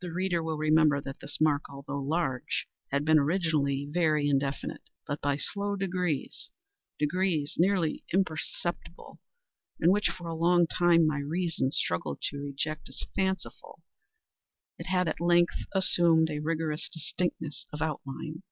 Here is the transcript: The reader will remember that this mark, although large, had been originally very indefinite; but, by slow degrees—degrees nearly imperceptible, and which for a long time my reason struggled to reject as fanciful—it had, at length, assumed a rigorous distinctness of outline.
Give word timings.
The 0.00 0.10
reader 0.10 0.42
will 0.42 0.56
remember 0.56 1.00
that 1.00 1.20
this 1.20 1.40
mark, 1.40 1.70
although 1.70 2.02
large, 2.02 2.66
had 2.90 3.04
been 3.04 3.20
originally 3.20 3.86
very 3.88 4.28
indefinite; 4.28 4.82
but, 5.06 5.20
by 5.20 5.36
slow 5.36 5.76
degrees—degrees 5.76 7.54
nearly 7.58 8.02
imperceptible, 8.12 9.20
and 9.78 9.92
which 9.92 10.08
for 10.08 10.26
a 10.26 10.34
long 10.34 10.66
time 10.66 11.06
my 11.06 11.20
reason 11.20 11.70
struggled 11.70 12.20
to 12.22 12.38
reject 12.42 12.88
as 12.88 13.04
fanciful—it 13.14 14.86
had, 14.86 15.06
at 15.06 15.20
length, 15.20 15.54
assumed 15.72 16.28
a 16.28 16.40
rigorous 16.40 16.88
distinctness 16.88 17.64
of 17.72 17.80
outline. 17.80 18.40